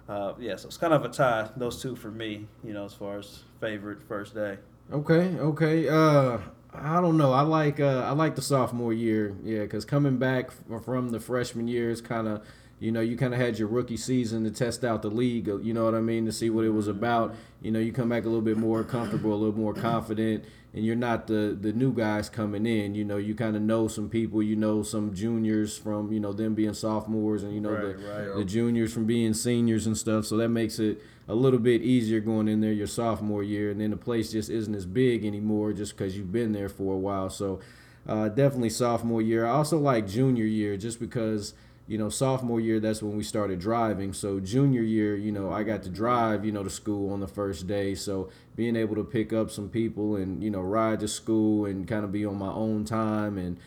uh, 0.09 0.35
yeah. 0.39 0.57
So 0.57 0.69
it's 0.69 0.77
kind 0.79 0.95
of 0.95 1.05
a 1.05 1.09
tie. 1.09 1.51
Those 1.57 1.81
two 1.83 1.95
for 1.97 2.11
me, 2.11 2.47
you 2.65 2.73
know, 2.73 2.85
as 2.85 2.95
far 2.95 3.19
as 3.19 3.41
favorite 3.61 4.03
first 4.03 4.35
day. 4.35 4.59
Okay, 4.93 5.37
okay. 5.39 5.89
Uh, 5.89 6.39
I 6.73 7.01
don't 7.01 7.17
know. 7.17 7.33
I 7.33 7.41
like 7.41 7.81
uh, 7.81 8.05
I 8.07 8.13
like 8.13 8.37
the 8.37 8.43
sophomore 8.43 8.93
year, 8.93 9.35
yeah, 9.43 9.61
because 9.63 9.85
coming 9.85 10.19
back 10.19 10.51
from 10.85 11.11
the 11.11 11.19
freshman 11.21 11.67
year 11.69 11.91
is 11.91 12.01
kind 12.01 12.29
of, 12.29 12.47
you 12.79 12.93
know, 12.93 13.01
you 13.01 13.17
kind 13.17 13.33
of 13.33 13.41
had 13.41 13.59
your 13.59 13.69
rookie 13.69 13.97
season 13.97 14.45
to 14.45 14.51
test 14.51 14.85
out 14.85 15.01
the 15.01 15.09
league. 15.09 15.47
You 15.47 15.73
know 15.73 15.85
what 15.85 15.95
I 15.95 16.01
mean? 16.01 16.27
To 16.27 16.33
see 16.33 16.51
what 16.51 16.65
it 16.65 16.71
was 16.71 16.89
about. 16.89 17.35
You 17.63 17.71
know, 17.71 17.79
you 17.79 17.91
come 17.93 18.11
back 18.11 18.25
a 18.25 18.29
little 18.29 18.43
bit 18.43 18.59
more 18.59 18.85
comfortable, 18.85 19.33
a 19.33 19.37
little 19.37 19.59
more 19.59 19.73
confident, 19.73 20.45
and 20.75 20.85
you're 20.85 20.95
not 20.95 21.27
the 21.27 21.57
the 21.59 21.73
new 21.73 21.93
guys 21.95 22.29
coming 22.29 22.67
in. 22.67 22.95
You 22.95 23.05
know, 23.05 23.17
you 23.17 23.35
kind 23.35 23.57
of 23.57 23.63
know 23.63 23.89
some 23.89 24.11
people. 24.11 24.43
You 24.43 24.57
know 24.57 24.83
some 24.83 25.15
juniors 25.15 25.79
from 25.79 26.13
you 26.13 26.21
know 26.21 26.35
them 26.35 26.55
being 26.55 26.75
sophomores, 26.75 27.43
and 27.45 27.55
you 27.55 27.61
know 27.61 27.71
the 27.71 27.97
Right, 27.97 28.29
right. 28.29 28.37
the 28.37 28.45
juniors 28.45 28.93
from 28.93 29.07
being 29.07 29.33
seniors 29.33 29.87
and 29.87 29.97
stuff. 29.97 30.27
So 30.27 30.37
that 30.37 30.51
makes 30.51 30.79
it 30.79 31.01
a 31.29 31.35
little 31.35 31.59
bit 31.59 31.81
easier 31.81 32.21
going 32.21 32.47
in 32.47 32.61
there 32.61 32.73
your 32.73 32.87
sophomore 32.87 33.43
year, 33.43 33.71
and 33.71 33.81
then 33.81 33.91
the 33.91 33.97
place 33.97 34.33
just 34.33 34.51
isn't 34.51 34.75
as 34.75 34.85
big 34.85 35.25
anymore 35.25 35.73
just 35.73 35.97
because 35.97 36.15
you've 36.17 36.31
been 36.31 36.53
there 36.53 36.69
for 36.69 36.93
a 36.93 36.99
while. 36.99 37.31
So 37.31 37.59
uh, 38.07 38.29
definitely 38.29 38.71
sophomore 38.71 39.23
year. 39.23 39.47
I 39.47 39.51
also 39.51 39.79
like 39.79 40.07
junior 40.07 40.45
year 40.45 40.77
just 40.77 41.01
because 41.01 41.55
you 41.87 41.99
know 41.99 42.09
sophomore 42.09 42.61
year 42.61 42.81
that's 42.81 43.03
when 43.03 43.17
we 43.17 43.23
started 43.23 43.59
driving. 43.61 44.13
So 44.13 44.41
junior 44.41 44.83
year, 44.83 45.17
you 45.17 45.33
know, 45.33 45.53
I 45.53 45.63
got 45.63 45.83
to 45.85 45.89
drive 45.89 46.45
you 46.45 46.53
know 46.53 46.63
to 46.63 46.71
school 46.71 47.13
on 47.13 47.21
the 47.21 47.29
first 47.29 47.67
day. 47.67 47.95
So 47.95 48.31
being 48.55 48.77
able 48.77 48.97
to 48.97 49.05
pick 49.05 49.33
up 49.33 49.51
some 49.51 49.69
people 49.69 50.17
and 50.17 50.43
you 50.43 50.51
know 50.51 50.61
ride 50.61 51.01
to 51.01 51.09
school 51.09 51.67
and 51.67 51.87
kind 51.87 52.05
of 52.05 52.13
be 52.13 52.25
on 52.25 52.37
my 52.39 52.53
own 52.53 52.85
time 52.85 53.39
and 53.39 53.59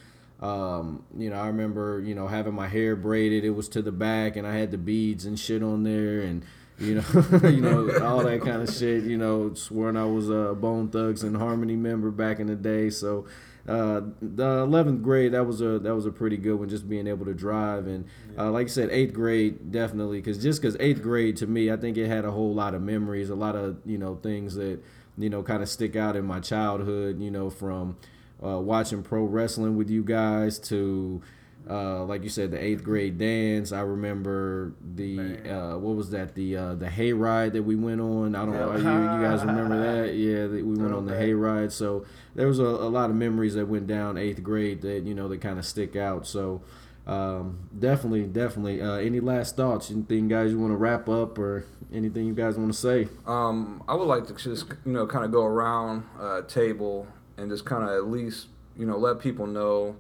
Um, 0.41 1.03
you 1.17 1.29
know, 1.29 1.35
I 1.35 1.47
remember, 1.47 1.99
you 1.99 2.15
know, 2.15 2.27
having 2.27 2.53
my 2.53 2.67
hair 2.67 2.95
braided. 2.95 3.43
It 3.43 3.49
was 3.51 3.67
to 3.69 3.81
the 3.81 3.91
back, 3.91 4.38
and 4.38 4.47
I 4.47 4.55
had 4.55 4.71
the 4.71 4.77
beads 4.77 5.25
and 5.25 5.38
shit 5.38 5.61
on 5.61 5.83
there, 5.83 6.21
and 6.21 6.45
you 6.79 6.95
know, 6.95 7.03
you 7.43 7.59
know, 7.61 7.91
all 8.01 8.23
that 8.23 8.41
kind 8.41 8.61
of 8.61 8.73
shit. 8.73 9.03
You 9.03 9.17
know, 9.17 9.53
swearing 9.53 9.97
I 9.97 10.05
was 10.05 10.29
a 10.29 10.55
Bone 10.55 10.88
Thugs 10.89 11.23
and 11.23 11.35
Harmony 11.35 11.75
member 11.75 12.09
back 12.09 12.39
in 12.39 12.47
the 12.47 12.55
day. 12.55 12.89
So, 12.89 13.25
uh, 13.67 14.01
the 14.21 14.65
11th 14.65 15.01
grade 15.01 15.33
that 15.33 15.45
was 15.45 15.61
a 15.61 15.79
that 15.79 15.93
was 15.93 16.05
a 16.05 16.11
pretty 16.11 16.37
good 16.37 16.55
one 16.55 16.69
just 16.69 16.89
being 16.89 17.07
able 17.07 17.25
to 17.25 17.33
drive. 17.33 17.87
And 17.87 18.05
uh, 18.37 18.51
like 18.51 18.67
I 18.67 18.69
said 18.69 18.89
eighth 18.91 19.13
grade 19.13 19.71
definitely 19.71 20.19
because 20.19 20.41
just 20.41 20.61
because 20.61 20.77
eighth 20.79 21.01
grade 21.01 21.37
to 21.37 21.47
me 21.47 21.71
I 21.71 21.77
think 21.77 21.97
it 21.97 22.07
had 22.07 22.25
a 22.25 22.31
whole 22.31 22.53
lot 22.53 22.73
of 22.73 22.81
memories 22.81 23.29
a 23.29 23.35
lot 23.35 23.55
of 23.55 23.77
you 23.85 23.97
know 23.97 24.15
things 24.15 24.55
that 24.55 24.79
you 25.17 25.29
know 25.29 25.43
kind 25.43 25.61
of 25.61 25.69
stick 25.69 25.95
out 25.95 26.15
in 26.15 26.25
my 26.25 26.39
childhood 26.39 27.21
you 27.21 27.29
know 27.29 27.49
from 27.49 27.97
uh, 28.43 28.59
watching 28.59 29.03
pro 29.03 29.23
wrestling 29.23 29.75
with 29.75 29.89
you 29.89 30.03
guys 30.03 30.57
to 30.59 31.21
uh, 31.69 32.03
like 32.05 32.23
you 32.23 32.29
said, 32.29 32.51
the 32.51 32.63
eighth 32.63 32.83
grade 32.83 33.17
dance. 33.17 33.71
I 33.71 33.81
remember 33.81 34.73
the 34.95 35.37
uh, 35.49 35.77
what 35.77 35.95
was 35.95 36.11
that? 36.11 36.35
The 36.35 36.55
uh, 36.55 36.75
the 36.75 36.87
hayride 36.87 37.53
that 37.53 37.63
we 37.63 37.75
went 37.75 38.01
on. 38.01 38.35
I 38.35 38.45
don't 38.45 38.53
know. 38.53 38.71
You, 38.71 38.77
you 38.77 39.27
guys 39.27 39.43
remember 39.43 39.79
that? 40.03 40.15
Yeah, 40.15 40.47
we 40.47 40.63
went 40.63 40.93
on 40.93 41.05
the 41.05 41.13
hayride. 41.13 41.71
So 41.71 42.05
there 42.35 42.47
was 42.47 42.59
a, 42.59 42.63
a 42.63 42.89
lot 42.89 43.09
of 43.09 43.15
memories 43.15 43.55
that 43.55 43.67
went 43.67 43.87
down 43.87 44.17
eighth 44.17 44.41
grade 44.43 44.81
that 44.81 45.03
you 45.03 45.13
know 45.13 45.27
that 45.27 45.41
kind 45.41 45.59
of 45.59 45.65
stick 45.65 45.95
out. 45.95 46.25
So 46.25 46.61
um, 47.09 47.69
definitely, 47.77 48.23
definitely. 48.23 48.81
Uh, 48.81 48.95
any 48.95 49.19
last 49.19 49.55
thoughts? 49.55 49.89
Anything, 49.89 50.27
guys, 50.27 50.51
you 50.51 50.59
want 50.59 50.71
to 50.71 50.77
wrap 50.77 51.09
up 51.09 51.39
or 51.39 51.65
anything 51.91 52.25
you 52.25 52.33
guys 52.33 52.55
want 52.55 52.71
to 52.71 52.77
say? 52.77 53.07
Um, 53.25 53.83
I 53.87 53.95
would 53.95 54.07
like 54.07 54.27
to 54.27 54.33
just 54.33 54.67
you 54.85 54.91
know 54.91 55.07
kind 55.07 55.25
of 55.25 55.31
go 55.31 55.43
around 55.43 56.03
uh, 56.19 56.41
table 56.43 57.07
and 57.37 57.49
just 57.49 57.65
kind 57.65 57.83
of 57.83 57.89
at 57.89 58.07
least 58.07 58.47
you 58.77 58.85
know 58.85 58.97
let 58.97 59.19
people 59.19 59.47
know 59.47 59.95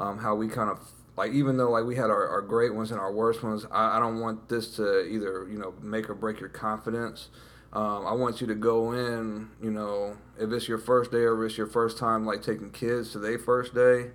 um, 0.00 0.18
how 0.18 0.34
we 0.34 0.48
kind 0.48 0.70
of 0.70 0.78
like 1.16 1.32
even 1.32 1.58
though 1.58 1.70
like 1.70 1.84
we 1.84 1.94
had 1.94 2.10
our, 2.10 2.26
our 2.26 2.40
great 2.40 2.74
ones 2.74 2.90
and 2.90 2.98
our 2.98 3.12
worst 3.12 3.42
ones 3.42 3.66
I, 3.70 3.98
I 3.98 4.00
don't 4.00 4.18
want 4.18 4.48
this 4.48 4.74
to 4.76 5.04
either 5.04 5.46
you 5.48 5.58
know 5.58 5.74
make 5.80 6.08
or 6.10 6.14
break 6.14 6.40
your 6.40 6.48
confidence. 6.48 7.28
Um, 7.72 8.04
i 8.04 8.12
want 8.12 8.40
you 8.40 8.48
to 8.48 8.56
go 8.56 8.90
in 8.90 9.48
you 9.62 9.70
know 9.70 10.16
if 10.40 10.50
it's 10.50 10.66
your 10.66 10.78
first 10.78 11.12
day 11.12 11.18
or 11.18 11.44
if 11.44 11.50
it's 11.50 11.56
your 11.56 11.68
first 11.68 11.98
time 11.98 12.26
like 12.26 12.42
taking 12.42 12.72
kids 12.72 13.12
to 13.12 13.20
their 13.20 13.38
first 13.38 13.76
day 13.76 14.10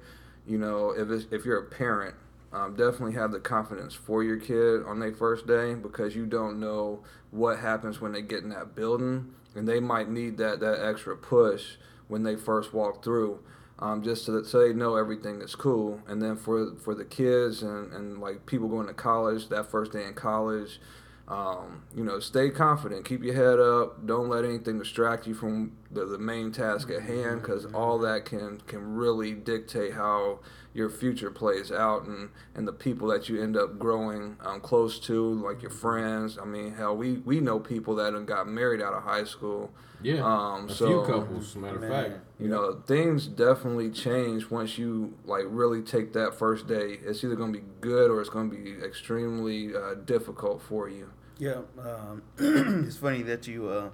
you 0.45 0.57
know 0.57 0.89
if 0.89 1.09
it's 1.09 1.25
if 1.31 1.45
you're 1.45 1.59
a 1.59 1.69
parent 1.69 2.15
um, 2.51 2.75
definitely 2.75 3.13
have 3.13 3.31
the 3.31 3.39
confidence 3.39 3.93
for 3.93 4.25
your 4.25 4.35
kid 4.35 4.83
on 4.85 4.99
their 4.99 5.13
first 5.13 5.47
day 5.47 5.73
because 5.73 6.17
you 6.17 6.25
don't 6.25 6.59
know 6.59 7.01
what 7.31 7.59
happens 7.59 8.01
when 8.01 8.11
they 8.11 8.21
get 8.21 8.43
in 8.43 8.49
that 8.49 8.75
building 8.75 9.33
and 9.55 9.65
they 9.65 9.79
might 9.79 10.09
need 10.09 10.37
that 10.37 10.59
that 10.59 10.85
extra 10.85 11.15
push 11.15 11.77
when 12.09 12.23
they 12.23 12.35
first 12.35 12.73
walk 12.73 13.05
through 13.05 13.39
um, 13.79 14.03
just 14.03 14.25
so 14.25 14.31
that 14.33 14.45
so 14.45 14.59
they 14.59 14.73
know 14.73 14.95
everything 14.95 15.41
is 15.41 15.55
cool. 15.55 16.01
And 16.07 16.21
then 16.21 16.37
for 16.37 16.75
for 16.75 16.95
the 16.95 17.05
kids 17.05 17.61
and, 17.61 17.91
and 17.93 18.19
like 18.19 18.45
people 18.45 18.67
going 18.67 18.87
to 18.87 18.93
college, 18.93 19.49
that 19.49 19.69
first 19.69 19.91
day 19.91 20.05
in 20.05 20.13
college, 20.13 20.79
um, 21.27 21.83
you 21.95 22.03
know, 22.03 22.19
stay 22.19 22.49
confident, 22.49 23.05
keep 23.05 23.23
your 23.23 23.35
head 23.35 23.59
up, 23.59 24.05
don't 24.05 24.29
let 24.29 24.45
anything 24.45 24.77
distract 24.79 25.27
you 25.27 25.33
from 25.33 25.75
the, 25.95 26.05
the 26.05 26.19
main 26.19 26.51
task 26.51 26.89
at 26.89 27.03
hand, 27.03 27.41
because 27.41 27.65
all 27.73 27.97
that 27.99 28.25
can 28.25 28.61
can 28.67 28.95
really 28.95 29.33
dictate 29.33 29.93
how 29.93 30.39
your 30.75 30.89
future 30.89 31.31
plays 31.31 31.71
out 31.71 32.03
and, 32.03 32.29
and 32.53 32.67
the 32.67 32.73
people 32.73 33.07
that 33.07 33.29
you 33.29 33.41
end 33.41 33.55
up 33.55 33.79
growing 33.79 34.35
um, 34.41 34.59
close 34.59 34.99
to, 34.99 35.41
like 35.41 35.61
your 35.61 35.71
friends. 35.71 36.37
I 36.37 36.43
mean, 36.43 36.75
hell, 36.75 36.95
we, 36.95 37.13
we 37.19 37.39
know 37.39 37.59
people 37.59 37.95
that 37.95 38.25
got 38.25 38.49
married 38.49 38.81
out 38.81 38.93
of 38.93 39.03
high 39.03 39.23
school. 39.23 39.71
Yeah, 40.03 40.21
um, 40.21 40.67
a 40.69 40.73
so, 40.73 40.87
few 40.87 41.13
couples, 41.13 41.55
matter 41.55 41.77
of 41.77 41.89
fact. 41.89 42.19
You 42.37 42.49
know, 42.49 42.81
things 42.85 43.25
definitely 43.25 43.89
change 43.89 44.51
once 44.51 44.77
you 44.77 45.17
like 45.23 45.45
really 45.47 45.81
take 45.81 46.11
that 46.13 46.35
first 46.35 46.67
day. 46.67 46.99
It's 47.01 47.23
either 47.23 47.35
going 47.35 47.53
to 47.53 47.59
be 47.59 47.65
good 47.79 48.11
or 48.11 48.19
it's 48.19 48.29
going 48.29 48.51
to 48.51 48.55
be 48.55 48.85
extremely 48.85 49.73
uh, 49.73 49.93
difficult 49.93 50.61
for 50.61 50.89
you. 50.89 51.11
Yeah, 51.37 51.61
um, 51.79 52.21
it's 52.37 52.97
funny 52.97 53.21
that 53.23 53.47
you 53.47 53.69
uh, 53.69 53.89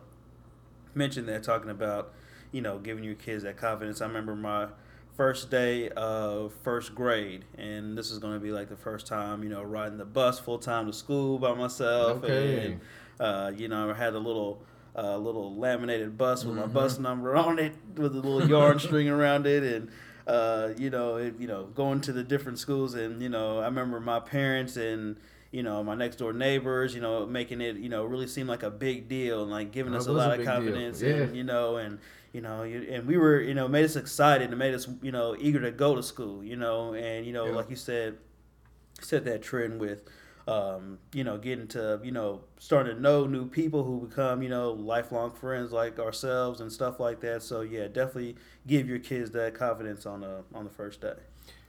mentioned 0.96 1.28
that 1.28 1.44
talking 1.44 1.70
about 1.70 2.14
you 2.52 2.62
know 2.62 2.80
giving 2.80 3.04
your 3.04 3.16
kids 3.16 3.44
that 3.44 3.58
confidence. 3.58 4.02
I 4.02 4.08
remember 4.08 4.36
my 4.36 4.68
first 5.16 5.52
day 5.52 5.90
of 5.90 6.54
first 6.64 6.96
grade, 6.96 7.46
and 7.58 7.98
this 7.98 8.12
is 8.12 8.20
going 8.20 8.34
to 8.34 8.40
be 8.40 8.52
like 8.52 8.70
the 8.70 8.78
first 8.78 9.08
time 9.08 9.44
you 9.44 9.50
know 9.50 9.64
riding 9.64 9.98
the 9.98 10.06
bus 10.06 10.40
full 10.40 10.60
time 10.60 10.88
to 10.88 10.94
school 10.94 11.38
by 11.40 11.54
myself. 11.54 12.24
Okay. 12.24 12.66
And, 12.66 12.82
uh, 13.20 13.52
you 13.56 13.68
know, 13.68 13.90
I 13.90 13.94
had 13.94 14.14
a 14.14 14.20
little. 14.20 14.64
uh, 14.94 15.16
little 15.16 15.56
laminated 15.56 16.18
bus 16.18 16.44
with 16.44 16.54
my 16.58 16.66
bus 16.68 17.00
number 17.00 17.34
on 17.38 17.60
it, 17.60 17.74
with 17.96 18.14
a 18.14 18.20
little 18.20 18.46
yarn 18.50 18.78
string 18.78 19.08
around 19.08 19.48
it, 19.48 19.64
and 19.64 19.90
uh, 20.28 20.74
you 20.78 20.90
know, 20.90 21.16
it, 21.16 21.34
you 21.40 21.48
know, 21.48 21.64
going 21.68 22.02
to 22.02 22.12
the 22.12 22.24
different 22.24 22.60
schools, 22.60 22.94
and 22.94 23.22
you 23.22 23.30
know, 23.30 23.60
I 23.60 23.66
remember 23.66 24.02
my 24.02 24.20
parents 24.20 24.76
and 24.76 25.16
you 25.52 25.64
know 25.64 25.84
my 25.84 25.96
next 25.96 26.18
door 26.18 26.34
neighbors, 26.34 26.96
you 26.96 27.02
know, 27.02 27.26
making 27.26 27.62
it, 27.62 27.78
you 27.78 27.90
know, 27.90 28.06
really 28.06 28.28
seem 28.28 28.48
like 28.48 28.64
a 28.64 28.72
big 28.72 29.08
deal 29.10 29.42
and 29.44 29.52
like 29.52 29.72
giving 29.72 29.92
That 29.92 30.00
us 30.00 30.08
a 30.08 30.12
was 30.12 30.24
a 30.24 30.28
lot 30.30 30.40
of 30.40 30.46
confidence, 30.46 31.02
Yeah. 31.02 31.10
and 31.14 31.36
you 31.36 31.44
know, 31.44 31.78
and 31.78 32.00
you 32.34 32.42
know, 32.42 32.64
you, 32.64 32.88
and 32.90 33.06
we 33.08 33.18
were, 33.18 33.42
you 33.42 33.54
know, 33.54 33.68
made 33.68 33.84
us 33.86 33.96
excited 33.98 34.50
and 34.50 34.58
made 34.58 34.74
us, 34.74 34.88
you 35.02 35.12
know, 35.12 35.36
eager 35.38 35.60
to 35.62 35.72
go 35.72 35.96
to 35.96 36.04
school, 36.04 36.44
you 36.44 36.56
know, 36.56 36.94
and 36.94 37.26
you 37.26 37.34
know, 37.34 37.48
Yeah. 37.48 37.52
like 37.52 37.70
you 37.70 37.76
said, 37.76 38.18
set 39.02 39.26
that 39.26 39.42
trend 39.42 39.80
with 39.80 40.04
um, 40.48 40.98
you 41.14 41.24
know, 41.24 41.38
getting 41.38 41.68
to, 41.70 42.00
you 42.04 42.12
know, 42.12 42.42
starting 42.58 42.96
to 42.96 43.02
know 43.02 43.28
new 43.28 43.46
people 43.48 43.84
who 43.84 44.08
become, 44.08 44.42
you 44.42 44.50
know, 44.50 44.72
lifelong 44.72 45.32
friends 45.34 45.72
like 45.72 46.00
ourselves 46.00 46.60
and 46.62 46.72
stuff 46.72 47.00
like 47.00 47.20
that. 47.22 47.44
So 47.44 47.62
yeah, 47.62 47.88
definitely 47.88 48.36
give 48.66 48.90
your 48.90 49.00
kids 49.00 49.32
that 49.32 49.54
confidence 49.54 50.06
on 50.06 50.22
the 50.22 50.44
on 50.54 50.64
the 50.64 50.72
first 50.72 51.00
day. 51.02 51.14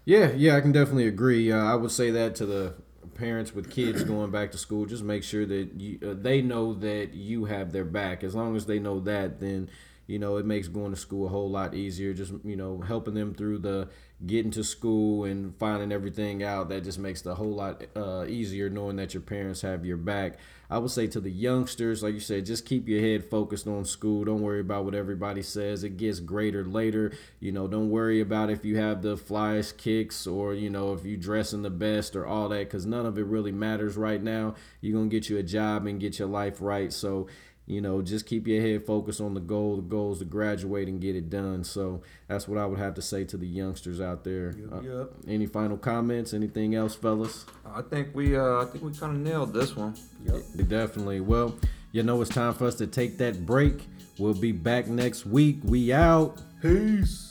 Yeah, 0.05 0.33
yeah, 0.33 0.57
I 0.57 0.61
can 0.61 0.73
definitely 0.73 1.07
agree. 1.07 1.51
Uh, 1.53 1.59
I 1.65 1.75
would 1.75 1.91
say 1.91 2.11
that 2.11 2.35
to 2.37 2.47
the 2.47 2.75
parents 3.15 3.55
with 3.55 3.71
kids 3.71 4.05
going 4.05 4.31
back 4.31 4.53
to 4.53 4.59
school. 4.59 4.87
Just 4.87 5.03
make 5.03 5.25
sure 5.25 5.47
that 5.47 5.71
you, 5.81 5.99
uh, 6.03 6.15
they 6.15 6.43
know 6.43 6.75
that 6.75 7.15
you 7.15 7.47
have 7.47 7.73
their 7.73 7.85
back. 7.85 8.23
As 8.25 8.35
long 8.35 8.57
as 8.57 8.67
they 8.67 8.79
know 8.79 9.01
that, 9.01 9.41
then 9.41 9.69
you 10.07 10.19
know 10.19 10.37
it 10.37 10.47
makes 10.47 10.69
going 10.69 10.93
to 10.93 10.99
school 10.99 11.27
a 11.27 11.29
whole 11.29 11.51
lot 11.51 11.75
easier. 11.75 12.13
Just 12.15 12.33
you 12.45 12.57
know 12.57 12.81
helping 12.81 13.15
them 13.15 13.35
through 13.35 13.59
the 13.59 13.89
getting 14.25 14.53
to 14.53 14.63
school 14.63 15.25
and 15.25 15.57
finding 15.59 15.93
everything 15.93 16.43
out. 16.43 16.69
That 16.69 16.85
just 16.85 16.99
makes 16.99 17.23
the 17.23 17.35
whole 17.35 17.55
lot 17.55 17.83
uh, 17.97 18.25
easier 18.27 18.71
knowing 18.71 18.97
that 18.97 19.15
your 19.15 19.23
parents 19.23 19.63
have 19.63 19.85
your 19.85 19.97
back. 19.97 20.39
I 20.73 20.79
would 20.79 20.91
say 20.91 21.07
to 21.09 21.21
the 21.21 21.31
youngsters, 21.31 22.03
like 22.03 22.15
you 22.15 22.21
said, 22.21 22.47
just 22.47 22.65
keep 22.65 22.89
your 22.89 23.03
head 23.03 23.29
focused 23.29 23.67
on 23.67 23.85
school. 23.85 24.25
Don't 24.25 24.41
worry 24.41 24.61
about 24.61 24.87
what 24.87 24.95
everybody 24.95 25.43
says. 25.43 25.85
It 25.85 25.99
gets 25.99 26.19
greater 26.19 26.65
later. 26.65 27.13
You 27.41 27.53
know, 27.53 27.69
don't 27.69 27.91
worry 27.91 28.23
about 28.23 28.49
if 28.49 28.65
you 28.65 28.79
have 28.79 29.03
the 29.03 29.19
flyest 29.19 29.77
kicks 29.77 30.27
or, 30.27 30.55
you 30.55 30.71
know, 30.71 30.95
if 30.95 31.05
you 31.05 31.19
dress 31.19 31.53
in 31.53 31.61
the 31.61 31.69
best 31.69 32.17
or 32.17 32.27
all 32.27 32.49
that, 32.49 32.65
because 32.71 32.87
none 32.87 33.05
of 33.05 33.19
it 33.19 33.27
really 33.27 33.53
matters 33.53 33.99
right 33.99 34.23
now. 34.23 34.55
You're 34.81 34.99
to 34.99 35.11
get 35.11 35.29
you 35.29 35.37
a 35.37 35.43
job 35.43 35.87
and 35.87 36.01
get 36.01 36.19
your 36.19 36.29
life 36.29 36.57
right. 36.63 36.91
So, 36.91 37.27
you 37.67 37.81
know, 37.81 38.03
just 38.03 38.27
keep 38.27 38.47
your 38.47 38.61
head 38.61 38.85
focused 38.85 39.21
on 39.21 39.35
the 39.35 39.41
goal. 39.41 39.77
The 39.77 39.83
goal 39.83 40.13
is 40.13 40.19
to 40.19 40.25
graduate 40.25 40.89
and 40.89 41.01
get 41.01 41.15
it 41.17 41.31
done. 41.31 41.63
So 41.65 42.03
that's 42.29 42.49
what 42.49 42.59
I 42.59 42.67
would 42.67 42.79
have 42.79 42.95
to 42.95 43.03
say 43.03 43.25
to 43.25 43.37
the 43.37 43.47
youngsters 43.47 44.01
out 44.01 44.25
there. 44.25 44.55
Uh, 44.71 44.81
Yep. 44.81 45.13
any 45.29 45.47
final 45.47 45.77
comments? 45.77 46.35
Anything 46.35 46.75
else, 46.75 46.95
fellas? 46.95 47.47
I 47.65 47.83
think 47.83 48.09
we 48.15 48.37
uh, 48.37 48.63
I 48.63 48.65
think 48.67 48.85
we 48.85 48.93
kind 48.93 49.17
of 49.17 49.23
nailed 49.23 49.53
this 49.55 49.77
one. 49.77 49.95
Yep. 50.25 50.69
Definitely. 50.69 51.21
Well, 51.21 51.55
you 51.93 52.03
know 52.03 52.21
it's 52.21 52.31
time 52.31 52.55
for 52.55 52.67
us 52.67 52.75
to 52.77 52.87
take 52.87 53.19
that 53.19 53.47
break. 53.47 53.87
We'll 54.19 54.35
be 54.35 54.53
back 54.53 54.89
next 54.89 55.25
week. 55.25 55.59
We 55.65 55.93
out. 55.93 56.41
Peace. 56.61 57.29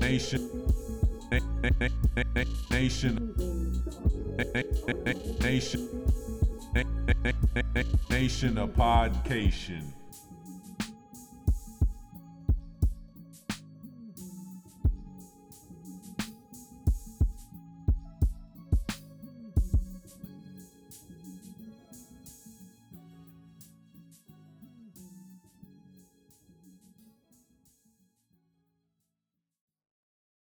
Nation. 0.00 0.50
Nation. 2.70 3.34
Nation. 5.40 5.88
Nation 8.10 8.58
of 8.58 8.70
Podcation. 8.70 9.92